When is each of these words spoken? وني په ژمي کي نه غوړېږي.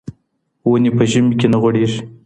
وني 0.69 0.89
په 0.97 1.03
ژمي 1.11 1.35
کي 1.39 1.47
نه 1.53 1.57
غوړېږي. 1.61 2.01